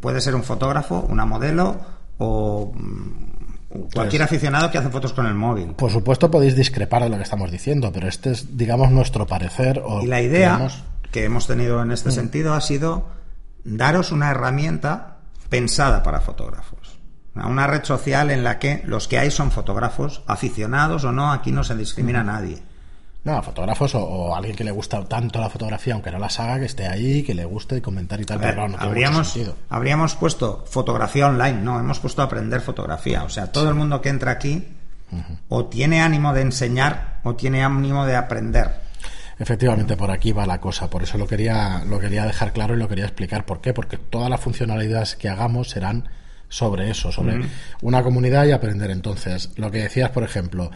[0.00, 1.80] Puede ser un fotógrafo, una modelo
[2.18, 5.74] o mm, cualquier aficionado que hace fotos con el móvil.
[5.74, 9.82] Por supuesto podéis discrepar de lo que estamos diciendo, pero este es, digamos, nuestro parecer.
[9.84, 13.08] O, Y la idea digamos, que hemos tenido en este sentido ha sido
[13.64, 15.18] daros una herramienta
[15.48, 16.98] pensada para fotógrafos.
[17.34, 21.52] Una red social en la que los que hay son fotógrafos, aficionados o no, aquí
[21.52, 22.58] no se discrimina a nadie.
[23.22, 26.58] No, fotógrafos o, o alguien que le gusta tanto la fotografía, aunque no la haga,
[26.58, 28.38] que esté ahí, que le guste comentar y tal.
[28.38, 33.24] Ver, pero no habríamos, habríamos puesto fotografía online, no, hemos puesto aprender fotografía.
[33.24, 34.66] O sea, todo el mundo que entra aquí
[35.48, 38.90] o tiene ánimo de enseñar o tiene ánimo de aprender.
[39.38, 40.88] Efectivamente, por aquí va la cosa.
[40.88, 43.44] Por eso lo quería, lo quería dejar claro y lo quería explicar.
[43.44, 43.72] ¿Por qué?
[43.72, 46.08] Porque todas las funcionalidades que hagamos serán
[46.48, 47.40] sobre eso, sobre
[47.80, 48.90] una comunidad y aprender.
[48.90, 50.70] Entonces, lo que decías, por ejemplo,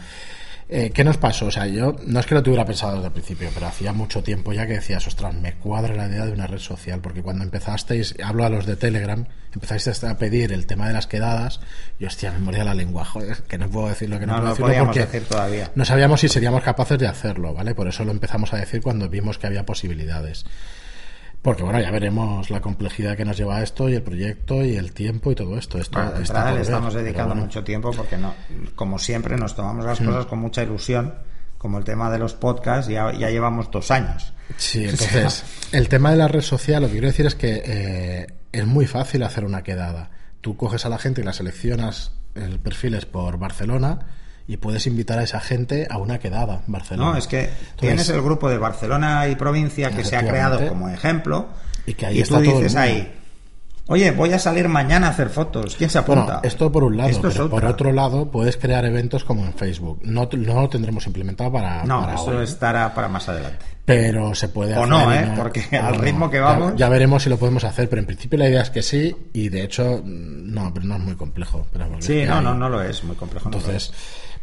[0.67, 1.45] eh, ¿qué nos pasó?
[1.47, 4.23] O sea, yo no es que lo tuviera pensado desde el principio, pero hacía mucho
[4.23, 7.43] tiempo ya que decías, ostras, me cuadra la idea de una red social, porque cuando
[7.43, 11.59] empezasteis, hablo a los de Telegram, empezasteis a pedir el tema de las quedadas,
[11.99, 14.39] y hostia, me moría la lengua, joder, que no puedo decir lo que no, No
[14.39, 15.71] puedo lo decirlo podíamos porque decir todavía.
[15.75, 17.75] no sabíamos si seríamos capaces de hacerlo, ¿vale?
[17.75, 20.45] Por eso lo empezamos a decir cuando vimos que había posibilidades.
[21.45, 24.77] Porque bueno, ya veremos la complejidad que nos lleva a esto y el proyecto y
[24.77, 25.77] el tiempo y todo esto.
[25.77, 27.43] Esto Bueno, está le estamos dedicando bueno.
[27.43, 28.33] mucho tiempo porque no,
[28.73, 31.13] como siempre nos tomamos las cosas con mucha ilusión,
[31.59, 34.33] como el tema de los podcasts, ya, ya llevamos dos años.
[34.57, 38.27] Sí, entonces, el tema de la red social, lo que quiero decir es que eh,
[38.51, 40.09] es muy fácil hacer una quedada.
[40.41, 43.99] Tú coges a la gente y la seleccionas, el perfil es por Barcelona
[44.47, 47.11] y puedes invitar a esa gente a una quedada en Barcelona.
[47.11, 50.67] No, es que Entonces, tienes el grupo de Barcelona y provincia que se ha creado
[50.67, 51.47] como ejemplo
[51.85, 52.79] Y que ahí tú está todo el dices mundo.
[52.81, 53.13] ahí,
[53.87, 56.23] oye, voy a salir mañana a hacer fotos, ¿quién se apunta?
[56.25, 59.43] Bueno, esto por un lado, Esto es pero por otro lado puedes crear eventos como
[59.45, 59.99] en Facebook.
[60.03, 63.65] No, no lo tendremos implementado para, No, para eso estará para más adelante.
[63.83, 64.89] pero se puede O hacer.
[64.89, 65.31] no, y ¿eh?
[65.35, 68.47] Porque al ritmo que vamos- Ya, veremos si lo podemos hacer, pero en principio la
[68.49, 71.65] idea es que sí, y de hecho, mm, no, pero no es muy complejo.
[71.73, 73.49] Pero Sí, no, hay- no, no lo es, muy complejo.
[73.49, 73.91] no Entonces,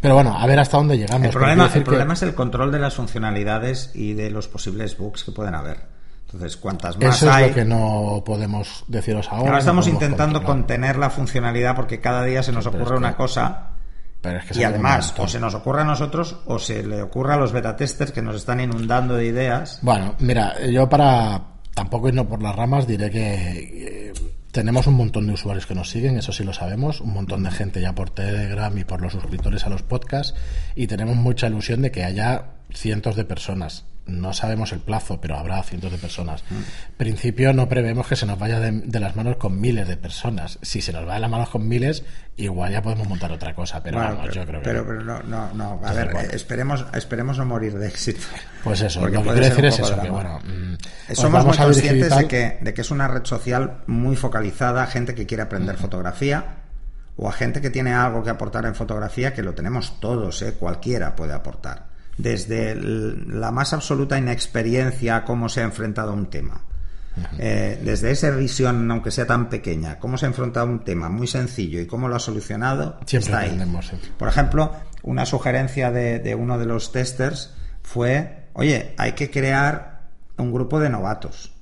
[0.03, 1.25] pero bueno, a ver hasta dónde llegamos.
[1.29, 4.99] El problema, el problema que es el control de las funcionalidades y de los posibles
[4.99, 5.79] bugs que pueden haber.
[6.27, 7.49] Entonces, cuantas más Eso es hay...
[7.49, 9.47] lo que no podemos deciros ahora.
[9.47, 13.17] Ahora estamos intentando contener la funcionalidad porque cada día se nos ocurre es que- una
[13.17, 13.67] cosa
[14.21, 17.35] Pero es que y además o se nos ocurre a nosotros o se le ocurre
[17.35, 19.79] a los beta testers que nos están inundando de ideas.
[19.83, 21.41] Bueno, mira, yo para
[21.75, 24.13] tampoco irnos por las ramas diré que eh,
[24.53, 27.51] tenemos un montón de usuarios que nos siguen, eso sí lo sabemos, un montón de
[27.51, 30.35] gente ya por Telegram y por los suscriptores a los podcasts
[30.77, 33.87] y tenemos mucha ilusión de que haya cientos de personas.
[34.07, 36.43] No sabemos el plazo, pero habrá cientos de personas.
[36.51, 36.55] Mm.
[36.55, 39.97] En principio no prevemos que se nos vaya de, de las manos con miles de
[39.97, 40.59] personas.
[40.63, 42.05] Si se nos va de las manos con miles,
[42.37, 44.87] igual ya podemos montar otra cosa, pero Bueno, vamos, pero, yo creo que pero, no.
[44.87, 45.87] pero no, no, no.
[45.87, 46.31] A ver, bueno.
[46.33, 48.21] esperemos, esperemos no morir de éxito.
[48.65, 50.75] Pues eso, Porque lo que quiero decir es eso, que bueno, mm,
[51.13, 54.87] os Somos muy conscientes de que, de que es una red social muy focalizada a
[54.87, 56.63] gente que quiere aprender fotografía
[57.17, 60.55] o a gente que tiene algo que aportar en fotografía, que lo tenemos todos, ¿eh?
[60.55, 61.92] cualquiera puede aportar.
[62.17, 66.63] Desde la más absoluta inexperiencia a cómo se ha enfrentado a un tema.
[67.39, 71.11] Eh, desde esa visión, aunque sea tan pequeña, cómo se ha enfrentado a un tema
[71.11, 73.75] muy sencillo y cómo lo ha solucionado, Siempre está ahí.
[74.17, 74.73] Por ejemplo,
[75.03, 80.01] una sugerencia de, uno de los testers fue, oye, hay que crear
[80.39, 81.53] un grupo de novatos.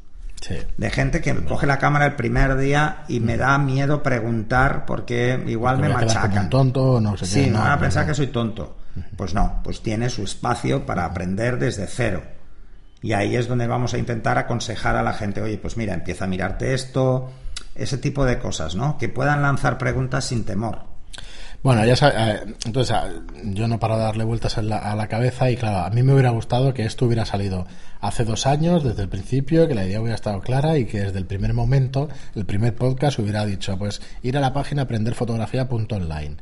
[0.78, 5.38] De gente que coge la cámara el primer día y me da miedo preguntar porque
[5.46, 6.48] igual me machacan.
[6.48, 8.79] tonto, no sé Sí, no van a pensar que soy tonto.
[9.16, 12.22] Pues no, pues tiene su espacio para aprender desde cero.
[13.02, 16.24] Y ahí es donde vamos a intentar aconsejar a la gente, oye, pues mira, empieza
[16.24, 17.30] a mirarte esto,
[17.74, 18.98] ese tipo de cosas, ¿no?
[18.98, 20.90] Que puedan lanzar preguntas sin temor.
[21.62, 22.96] Bueno, ya sabes, eh, entonces
[23.44, 26.30] yo no paro de darle vueltas a la, cabeza y claro, a mí me hubiera
[26.30, 27.66] gustado que esto hubiera salido
[28.00, 31.18] hace dos años, desde el principio, que la idea hubiera estado clara y que desde
[31.18, 36.38] el primer momento, el primer podcast hubiera dicho, pues ir a la página aprenderfotografía.online.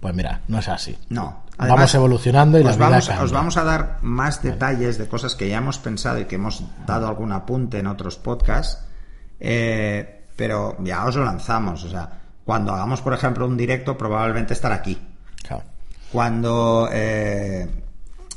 [0.00, 0.96] Pues mira, no es así.
[1.08, 1.44] No.
[1.58, 5.58] vamos evolucionando y os vamos, os vamos a dar más detalles de cosas que ya
[5.58, 8.84] hemos pensado y que hemos dado algún apunte en otros podcasts,
[9.40, 11.84] eh, pero ya os lo lanzamos.
[11.84, 12.10] O sea,
[12.44, 14.98] cuando hagamos, por ejemplo, un directo, probablemente estará aquí.
[16.12, 17.68] Cuando eh,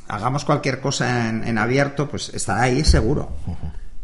[0.07, 3.29] hagamos cualquier cosa en, abierto, pues estará ahí seguro.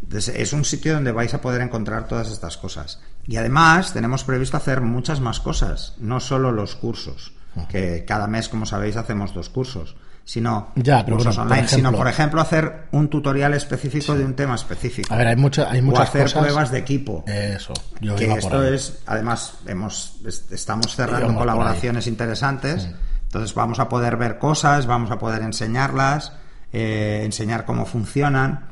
[0.04, 3.02] Entonces, es un sitio donde vais a poder encontrar todas estas cosas.
[3.26, 7.34] Y además, tenemos previsto hacer muchas más cosas, no solo los cursos,
[7.70, 12.08] que cada mes, como sabéis, hacemos dos cursos sino ya, pero cursos online, sino por
[12.08, 15.14] ejemplo hacer un tutorial específico de un tema específico.
[15.14, 17.24] A ver, hay, mucha, hay muchas o hacer pruebas de equipo.
[17.28, 17.74] Eso.
[18.02, 22.90] Yo que esto es, además, hemos estamos cerrando colaboraciones interesantes.
[23.28, 26.34] Entonces vamos a poder ver cosas, vamos a poder enseñarlas,
[26.74, 28.66] eh, enseñar cómo funcionan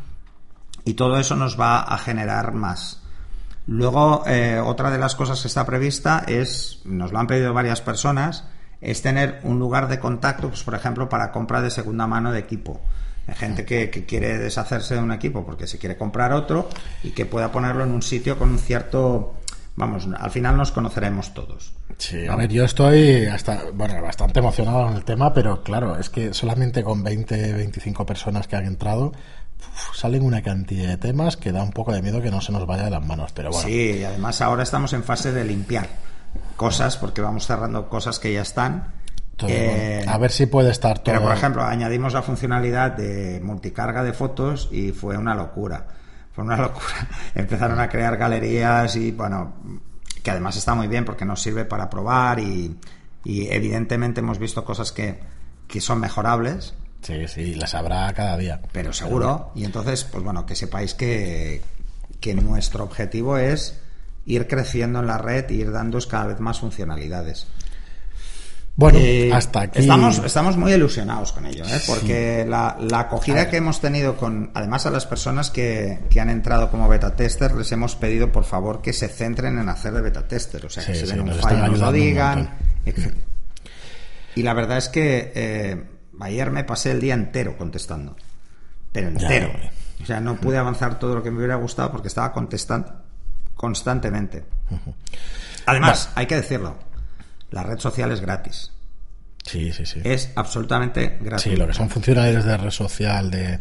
[0.86, 3.02] y todo eso nos va a generar más.
[3.68, 7.82] Luego, eh, otra de las cosas que está prevista es, nos lo han pedido varias
[7.82, 8.46] personas,
[8.84, 12.40] es tener un lugar de contacto, pues, por ejemplo, para compra de segunda mano de
[12.40, 12.82] equipo.
[13.28, 16.68] Hay gente que, quiere deshacerse de un equipo porque se quiere comprar otro
[17.04, 19.36] y que pueda ponerlo en un sitio con un cierto
[19.76, 21.74] vamos, al final nos conoceremos todos.
[21.98, 26.10] Sí, a ver, yo estoy hasta, bueno, bastante emocionado con el tema, pero claro, es
[26.10, 29.14] que solamente con 20, 25 personas que han entrado,
[29.94, 32.68] salen una cantidad de temas que da un poco de miedo que no se nos
[32.68, 33.68] vaya de las manos, pero bueno.
[33.68, 35.88] Sí, y además ahora estamos en fase de limpiar
[36.56, 38.94] cosas, porque vamos cerrando cosas que ya están.
[39.48, 41.14] Eh, a ver si puede estar todo.
[41.14, 45.88] Pero, por ejemplo, añadimos la funcionalidad de multicarga de fotos y fue una locura.
[46.34, 47.08] Fue una locura.
[47.36, 49.54] Empezaron a crear galerías y, bueno,
[50.22, 52.78] que además está muy bien porque nos sirve para probar y,
[53.26, 55.20] evidentemente hemos visto cosas que,
[55.68, 56.74] que son mejorables.
[57.02, 58.62] Sí, sí, las habrá cada día.
[58.72, 59.52] Pero seguro.
[59.56, 61.62] Y entonces, pues bueno, que sepáis que,
[62.20, 63.82] que nuestro objetivo es
[64.26, 67.48] ir creciendo en la red e ir dando cada vez más funcionalidades.
[68.76, 69.80] Bueno, eh, hasta aquí.
[69.80, 71.80] Estamos, estamos muy ilusionados con ello, ¿eh?
[71.86, 76.88] porque la, acogida que hemos tenido con, además a las personas que, han entrado como
[76.90, 80.66] beta tester, les hemos pedido por favor que se centren en hacer de beta tester,
[80.66, 82.50] o sea, que se den un fallo, nos lo digan.
[84.36, 85.84] Y la verdad es que eh,
[86.20, 88.16] ayer me pasé el día entero contestando,
[88.92, 89.52] pero entero.
[90.02, 93.03] o sea, no pude avanzar todo lo que me hubiera gustado porque estaba contestando
[93.56, 94.46] constantemente.
[95.66, 96.78] Además, hay que decirlo,
[97.52, 98.72] la red social es gratis.
[99.46, 100.02] Sí, sí, sí.
[100.04, 101.44] Es absolutamente gratis.
[101.44, 103.60] Sí, lo que son funcionarios de red social, de,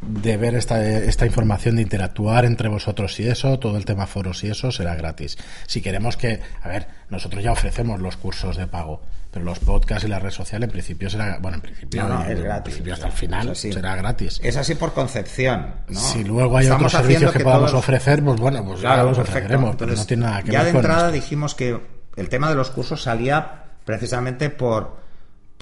[0.00, 4.42] de ver esta, esta información, de interactuar entre vosotros y eso, todo el tema foros
[4.44, 5.38] y eso será gratis.
[5.66, 9.00] Si queremos que, a ver, nosotros ya ofrecemos los cursos de pago,
[9.32, 12.82] pero los podcasts y la red social en principio será, bueno, en principio, es gratis,
[12.92, 14.40] hasta el final será gratis.
[14.44, 15.98] Es así por concepción, ¿no?
[15.98, 19.94] Si luego hay otros servicios que, podamos ofrecer, pues bueno, pues ya los ofreceremos, pero
[19.94, 21.80] no tiene nada que ya ver de entrada dijimos que
[22.16, 25.02] el tema de los cursos salía precisamente por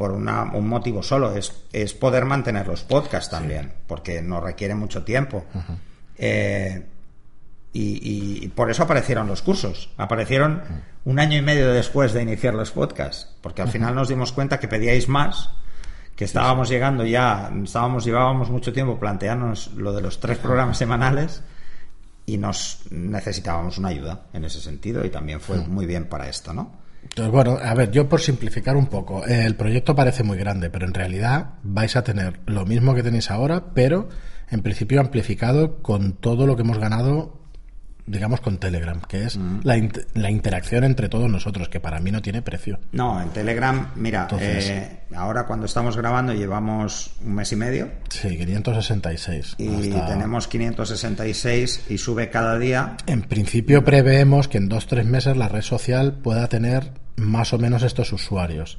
[0.00, 5.04] por un motivo solo, es, es poder mantener los podcasts también, porque no requiere mucho
[5.04, 5.44] tiempo.
[6.16, 6.86] Eh,
[7.72, 9.90] y, por eso aparecieron los cursos.
[9.96, 10.62] Aparecieron
[11.04, 14.58] un año y medio después de iniciar los podcasts, porque al final nos dimos cuenta
[14.58, 15.50] que pedíais más,
[16.16, 21.42] que estábamos llegando ya, estábamos llevábamos mucho tiempo planteándonos lo de los tres programas semanales
[22.26, 26.52] y nos necesitábamos una ayuda en ese sentido y también fue muy bien para esto,
[26.52, 26.72] ¿no?
[27.02, 30.86] Entonces, bueno, a ver, yo por simplificar un poco, el proyecto parece muy grande, pero
[30.86, 34.08] en realidad vais a tener lo mismo que tenéis ahora, pero
[34.50, 37.39] en principio amplificado con todo lo que hemos ganado
[38.10, 39.60] digamos, con Telegram, que es mm.
[39.62, 42.80] la, la, interacción entre todos nosotros, que para mí no tiene precio.
[42.92, 47.90] No, en Telegram, mira, eh, ahora cuando estamos grabando llevamos un mes y medio.
[48.08, 49.54] Sí, 566.
[49.58, 52.96] Y tenemos 566 y sube cada día.
[53.06, 57.58] En principio preveemos que en dos tres meses la red social pueda tener más o
[57.58, 58.78] menos estos usuarios.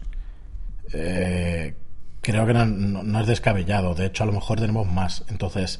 [0.93, 1.73] Eh,
[2.21, 3.95] creo que no, no es descabellado.
[3.95, 5.23] De hecho, a lo mejor tenemos más.
[5.29, 5.79] Entonces,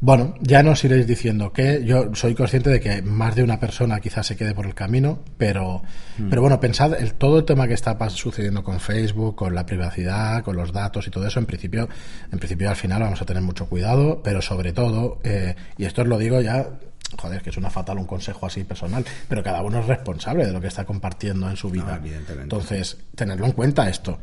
[0.00, 3.98] bueno, ya nos iréis diciendo que yo soy consciente de que más de una persona
[3.98, 5.82] quizás se quede por el camino, pero,
[6.18, 6.28] mm.
[6.28, 10.44] pero bueno, pensad el, todo el tema que está sucediendo con Facebook, con la privacidad,
[10.44, 11.88] con los datos y todo eso, en principio,
[12.30, 16.02] en principio al final vamos a tener mucho cuidado, pero sobre todo, eh, y esto
[16.02, 16.68] os lo digo ya
[17.16, 20.52] joder, que es una fatal un consejo así personal, pero cada uno es responsable de
[20.52, 22.00] lo que está compartiendo en su vida.
[22.42, 24.18] Entonces, tenerlo en cuenta esto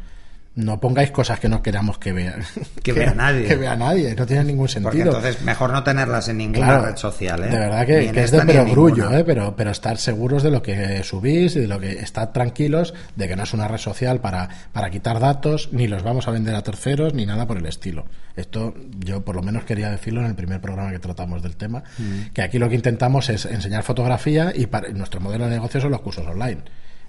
[0.55, 2.43] no pongáis cosas que no queramos que vean.
[2.83, 3.43] Que, vea nadie.
[3.47, 4.91] Que vea nadie, no tiene ningún sentido.
[4.91, 7.47] Porque entonces mejor no tenerlas en ninguna red social, ¿eh?
[7.47, 9.23] De verdad que, es de perogrullo, ¿eh?
[9.23, 11.93] Pero, pero estar seguros de lo que subís y de lo que.
[11.93, 16.03] Estar tranquilos de que no es una red social para, para quitar datos, ni los
[16.03, 18.05] vamos a vender a terceros, ni nada por el estilo.
[18.35, 21.83] Esto yo por lo menos quería decirlo en el primer programa que tratamos del tema,
[21.97, 22.33] mm.
[22.33, 25.91] que aquí lo que intentamos es enseñar fotografía y para, nuestro modelo de negocio son
[25.91, 26.61] los cursos online.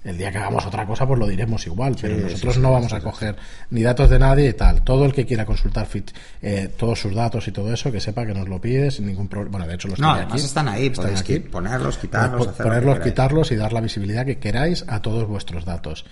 [0.07, 3.01] El día que hagamos otra cosa, pues lo diremos igual, pero nosotros no vamos a
[3.01, 3.35] coger
[3.71, 4.81] ni datos de nadie y tal.
[4.81, 8.25] Todo el que quiera consultar fit, eh, todos sus datos y todo eso, que sepa
[8.25, 9.57] que nos lo pide sin ningún problema.
[9.57, 11.39] Bueno, de hecho, los no, además están ahí, están aquí.
[11.39, 16.05] ponerlos, quitarlos, ponerlos, quitarlos y dar la visibilidad que queráis a todos vuestros datos.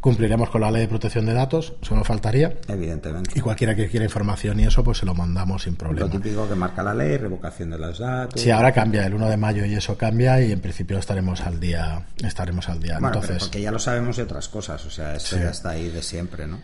[0.00, 2.54] Cumpliremos con la ley de protección de datos, solo faltaría.
[2.68, 3.32] Evidentemente.
[3.34, 6.06] Y cualquiera que quiera información y eso, pues se lo mandamos sin problema.
[6.06, 8.40] Lo típico que marca la ley, revocación de los datos.
[8.40, 11.58] Sí, ahora cambia, el 1 de mayo y eso cambia y en principio estaremos al
[11.58, 12.06] día.
[12.22, 12.98] Estaremos al día.
[13.00, 15.88] Bueno, Entonces, porque ya lo sabemos de otras cosas, o sea, esto ya está ahí
[15.88, 16.60] de siempre, ¿no?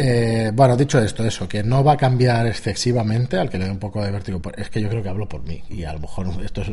[0.00, 3.70] Eh, bueno, dicho esto, eso, que no va a cambiar excesivamente, al que le dé
[3.72, 5.98] un poco de vértigo, es que yo creo que hablo por mí y a lo
[5.98, 6.70] mejor esto es,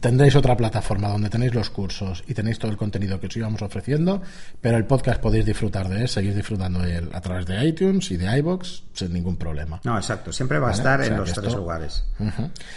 [0.00, 3.62] tendréis otra plataforma donde tenéis los cursos y tenéis todo el contenido que os íbamos
[3.62, 4.20] ofreciendo,
[4.60, 8.10] pero el podcast podéis disfrutar de él, seguir disfrutando de él a través de iTunes
[8.10, 9.80] y de iBox sin ningún problema.
[9.84, 12.04] No, exacto, siempre va a estar en los tres lugares.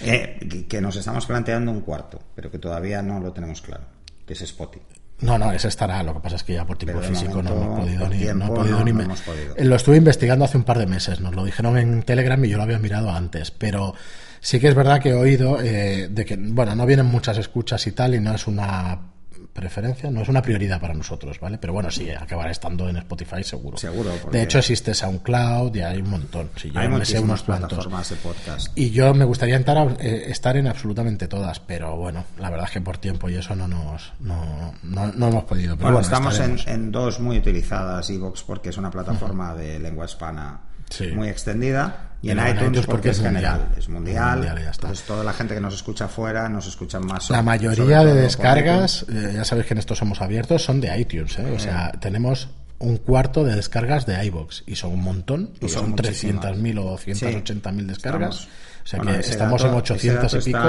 [0.01, 3.85] Eh, que nos estamos planteando un cuarto, pero que todavía no lo tenemos claro,
[4.27, 4.98] que es Spotify.
[5.21, 6.01] No, no, ese estará.
[6.03, 8.17] Lo que pasa es que ya por tiempo físico no hemos podido ni.
[8.25, 8.93] no he podido ni
[9.65, 11.19] Lo estuve investigando hace un par de meses.
[11.19, 13.51] Nos lo dijeron en Telegram y yo lo había mirado antes.
[13.51, 13.95] Pero
[14.39, 17.85] sí que es verdad que he oído eh, de que, bueno, no vienen muchas escuchas
[17.87, 18.99] y tal, y no es una
[19.53, 21.57] preferencia, no es una prioridad para nosotros, ¿vale?
[21.57, 23.77] Pero bueno, sí, acabará estando en Spotify seguro.
[23.77, 24.11] Seguro.
[24.31, 26.49] De hecho, existe SoundCloud y hay un montón.
[26.55, 28.77] Sí, yo hay me sé unos plataformas de podcast.
[28.77, 32.71] Y yo me gustaría entrar, eh, estar en absolutamente todas, pero bueno, la verdad es
[32.71, 35.75] que por tiempo y eso no nos no, no, hemos podido.
[35.75, 40.05] Pero bueno, estamos en, en, dos muy utilizadas, Evox, porque es una plataforma de lengua
[40.05, 40.61] hispana
[41.13, 42.08] muy extendida.
[42.21, 44.45] Y en, iTunes, porque, es general, es mundial.
[44.57, 47.29] entonces toda la gente que nos escucha afuera nos escucha más.
[47.29, 51.39] La mayoría de descargas, eh, ya sabéis que en esto somos abiertos, son de iTunes.
[51.39, 51.49] ¿eh?
[51.55, 55.95] O sea, tenemos un cuarto de descargas de iBox y son un montón, y son,
[55.95, 58.47] 300.000 o 280.000 descargas.
[58.83, 60.59] o sea que estamos en 800 y pico.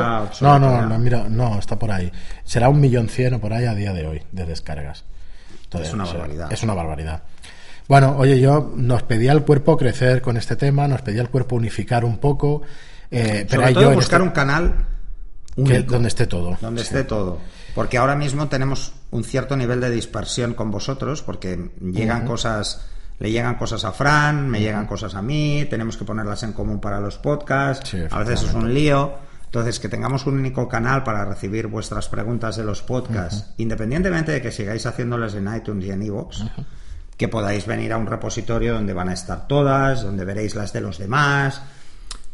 [0.40, 2.12] No, no, no, mira, no, está por ahí.
[2.44, 5.04] Será un millón cien o por ahí a día de hoy de descargas.
[5.72, 6.52] es una barbaridad.
[6.52, 7.22] Es una barbaridad.
[7.90, 11.56] Bueno, oye, yo nos pedía el cuerpo crecer con este tema, nos pedía el cuerpo
[11.56, 12.62] unificar un poco.
[13.10, 14.86] Eh, pero hay yo buscar este un canal
[15.56, 16.56] donde esté todo.
[16.60, 17.40] Donde esté todo.
[17.74, 22.86] Porque ahora mismo tenemos un cierto nivel de dispersión con vosotros, porque llegan cosas,
[23.18, 26.80] le llegan cosas a Fran, me llegan cosas a mí, tenemos que ponerlas en común
[26.80, 29.14] para los podcasts, a veces es un lío.
[29.46, 34.40] Entonces, que tengamos un único canal para recibir vuestras preguntas de los podcasts, independientemente de
[34.40, 36.42] que sigáis haciéndolas en iTunes y en iVoox,
[37.20, 40.80] que podáis venir a un repositorio donde van a estar todas, donde veréis las de
[40.80, 41.60] los demás.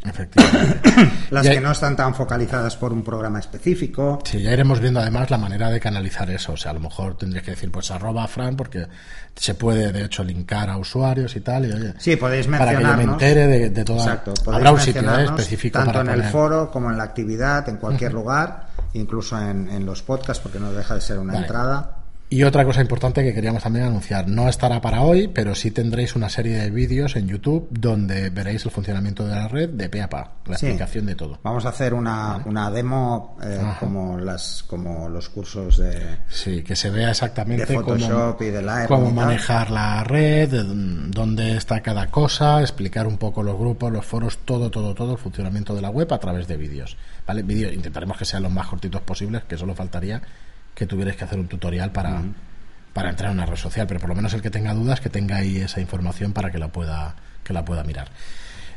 [0.05, 0.81] Efectivamente.
[1.31, 4.21] las que no están tan focalizadas por un programa específico.
[4.23, 6.53] Sí, ya iremos viendo además la manera de canalizar eso.
[6.53, 8.87] O sea, a lo mejor tendréis que decir, pues arroba Fran, porque
[9.35, 11.67] se puede de hecho linkar a usuarios y tal.
[11.67, 12.83] Y, sí, podéis mencionarnos.
[12.85, 14.05] Para que yo me entere de, de toda.
[14.05, 15.25] Exacto, Habrá un sitio ¿eh?
[15.25, 20.03] específico tanto en el foro como en la actividad, en cualquier lugar, incluso en, los
[20.03, 22.06] podcasts, porque no deja de ser una entrada.
[22.29, 26.17] Y otra cosa importante que queríamos también anunciar, no estará para hoy, pero sí tendréis
[26.17, 30.03] una serie de vídeos en YouTube donde veréis el funcionamiento de la red de pe
[30.03, 31.39] a pa, la explicación de todo.
[31.45, 36.75] Vamos a hacer una, una demo eh, como las como los cursos de Sí, que
[36.75, 42.61] se vea exactamente Photoshop cómo, y de cómo manejar la red, dónde está cada cosa,
[42.61, 46.13] explicar un poco los grupos, los foros, todo, todo, todo el funcionamiento de la web
[46.13, 46.97] a través de vídeos.
[47.25, 47.43] ¿Vale?
[47.43, 50.21] Vídeos intentaremos que sean los más cortitos posibles, que solo faltaría
[50.77, 52.23] que tuvierais que hacer un tutorial para,
[52.93, 55.09] para entrar en una red social, pero por lo menos el que tenga dudas, que
[55.09, 58.09] tenga ahí esa información para que la pueda, que la pueda mirar.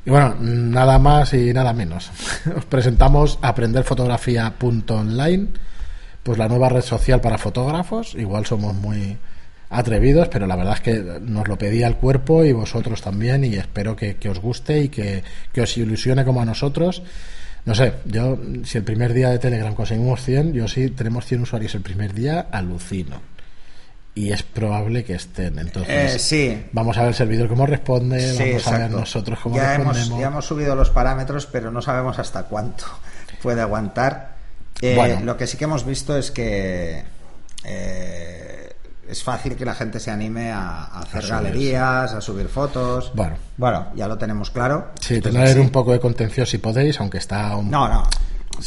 [0.05, 2.09] Y bueno, nada más y nada menos.
[2.57, 5.47] Os presentamos aprenderfotografía.online,
[6.23, 8.15] pues la nueva red social para fotógrafos.
[8.15, 9.17] Igual somos muy
[9.69, 13.55] atrevidos, pero la verdad es que nos lo pedía el cuerpo y vosotros también, y
[13.55, 15.21] espero que, que os guste y que,
[15.51, 17.03] que os ilusione como a nosotros.
[17.69, 21.41] No sé, yo, si el primer día de Telegram conseguimos 100, yo sí tenemos 100
[21.43, 23.21] usuarios el primer día, alucino.
[24.15, 25.59] y es probable que estén.
[25.59, 26.65] Entonces, Eh, sí.
[26.73, 30.07] vamos a ver el servidor cómo responde, Sí, vamos a ver nosotros cómo ya respondemos.
[30.07, 32.85] hemos, ya hemos subido los parámetros, pero no sabemos hasta cuánto
[33.43, 34.35] puede aguantar.
[34.81, 35.21] Eh, Bueno.
[35.23, 37.03] Lo que sí que hemos visto es que
[37.65, 38.58] eh,
[39.09, 43.11] es fácil que la gente se anime a, a hacer galerías, a subir fotos.
[43.15, 43.35] Bueno.
[43.57, 44.89] bueno, ya lo tenemos claro.
[44.99, 45.59] Sí, tener sí.
[45.59, 47.69] un poco de contención si podéis, aunque está un...
[47.71, 48.03] No, no.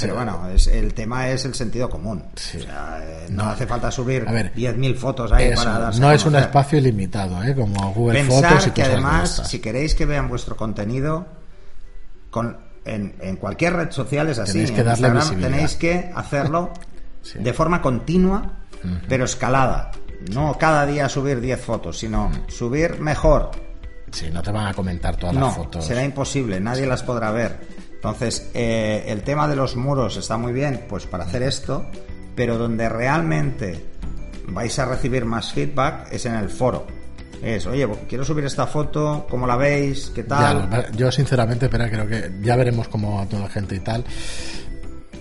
[0.01, 2.25] Pero bueno, es, el tema es el sentido común.
[2.35, 2.57] Sí.
[2.59, 3.51] O sea, eh, no, No.
[3.51, 6.79] hace falta subir A ver, 10.000 fotos ahí Eso, para darse no es un espacio
[6.79, 7.55] ilimitado, ¿eh?
[7.55, 11.27] como Google Pensar Fotos y que de además, si queréis que vean vuestro contenido,
[12.31, 14.53] con, en, en cualquier red social es así.
[14.53, 16.71] Tenéis que en darle Instagram tenéis que hacerlo
[17.23, 17.39] Sí.
[17.39, 18.51] de forma continua,
[19.09, 19.93] pero escalada.
[20.31, 23.51] No cada día subir 10 fotos, sino subir mejor.
[24.11, 25.85] Sí, no te van a comentar todas No, las fotos.
[25.85, 27.59] será imposible, nadie las podrá ver.
[27.95, 31.87] Entonces, eh, el tema de los muros está muy bien, pues para hacer esto,
[32.35, 33.87] pero donde realmente
[34.49, 36.87] vais a recibir más feedback es en el foro.
[37.43, 40.13] Es, oye, quiero subir esta foto, ¿cómo la veis?
[40.15, 40.91] ¿Qué tal?
[40.95, 44.05] yo sinceramente, pero creo que ya veremos cómo a toda la gente y tal.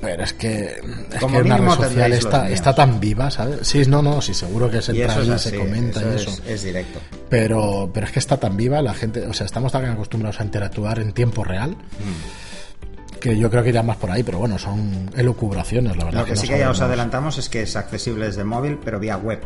[0.01, 0.81] Pero es que,
[1.11, 3.67] es Como que una red social está, está tan viva, ¿sabes?
[3.67, 6.09] Sí, no, no, sí, seguro que se y entra eso es así, se comenta eso
[6.09, 6.41] y es- eso.
[6.47, 6.99] es directo.
[7.29, 10.43] Pero, pero es que está tan viva, la gente, o sea, estamos tan acostumbrados a
[10.43, 13.19] interactuar en tiempo real Mm.
[13.19, 16.19] que yo creo que irá más por ahí, pero bueno, son elucubraciones, la verdad.
[16.21, 19.17] Lo que sí que ya os adelantamos es que es accesible desde móvil, pero vía
[19.17, 19.39] web.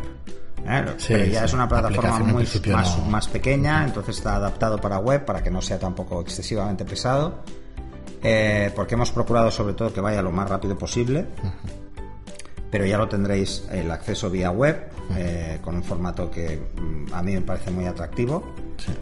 [0.66, 0.84] ¿eh?
[0.96, 1.44] Sí, pero ya sí.
[1.44, 3.04] es una La plataforma muy, más, no.
[3.04, 7.42] más pequeña, entonces está adaptado para web, para que no sea tampoco excesivamente pesado.
[8.28, 11.26] Eh, porque hemos procurado sobre todo que vaya lo más rápido posible.
[12.72, 17.22] Pero ya lo tendréis el acceso vía web, eh, con un formato que mm, a
[17.22, 18.42] mí me parece muy atractivo.
[18.78, 18.92] Sí.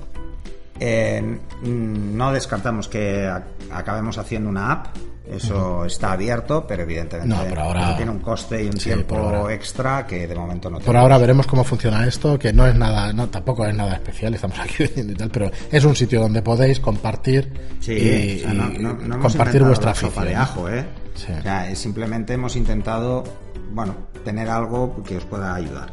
[0.79, 3.27] Eh, mm, no descartamos que
[3.71, 4.89] acabemos haciendo una app.
[5.31, 9.17] Eso está abierto, pero evidentemente No, por ahora- tiene un coste y un Sí, tiempo
[9.17, 11.03] por extra que de momento no Por tenemos.
[11.03, 14.59] ahora veremos cómo funciona esto, que no es nada, no, tampoco es nada especial, estamos
[14.61, 17.51] aquí y tal, pero es un sitio donde podéis compartir
[17.81, 20.25] Sí, y, o sea, no- y no- no hemos compartir vuestra afición.
[20.27, 20.85] de ajo, ¿eh?
[21.15, 21.33] Sí.
[21.33, 23.25] O sea, es simplemente hemos intentado,
[23.73, 23.95] bueno,
[24.25, 25.91] tener algo que os pueda ayudar.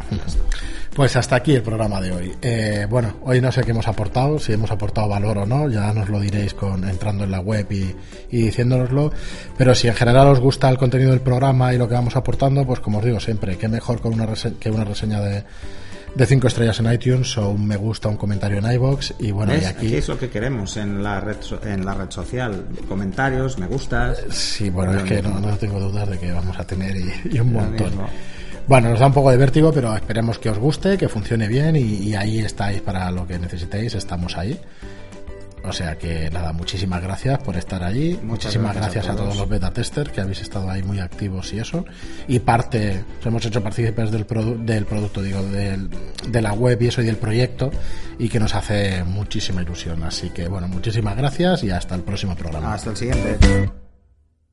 [0.95, 2.33] Pues hasta aquí el programa de hoy.
[2.41, 5.93] Eh, bueno, hoy no sé qué hemos aportado, si hemos aportado valor o no, ya
[5.93, 7.95] nos lo diréis con entrando en la web y,
[8.29, 9.11] y diciéndonoslo.
[9.57, 12.65] Pero si en general os gusta el contenido del programa y lo que vamos aportando,
[12.65, 14.27] pues como os digo siempre, qué mejor con una
[14.59, 15.45] que una reseña de,
[16.15, 19.53] de cinco estrellas en iTunes o un me gusta, un comentario en iBox y bueno,
[19.53, 22.65] y aquí Aquí es lo que queremos en la red, so- en la red social.
[22.87, 24.21] Comentarios, me gustas.
[24.29, 27.39] Sí, bueno, es que no, no tengo dudas de que vamos a tener y, y
[27.39, 27.87] un Lo montón.
[27.89, 28.07] mismo.
[28.67, 31.75] Bueno, nos da un poco de vértigo, pero esperemos que os guste, que funcione bien
[31.75, 34.59] y, y ahí estáis para lo que necesitéis, estamos ahí.
[35.63, 38.19] O sea que nada, muchísimas gracias por estar allí.
[38.23, 39.39] muchísimas gracias gracias, a a, todos todos.
[39.41, 41.85] los beta testers que habéis estado ahí muy activos y eso.
[42.27, 45.89] Y parte, os hemos hecho partícipes del, produ- del producto, digo, del-
[46.27, 47.71] de la web y eso y del proyecto
[48.17, 50.01] y que nos hace muchísima ilusión.
[50.03, 52.73] Así que bueno, muchísimas gracias y hasta el próximo programa.
[52.73, 53.80] Hasta el siguiente.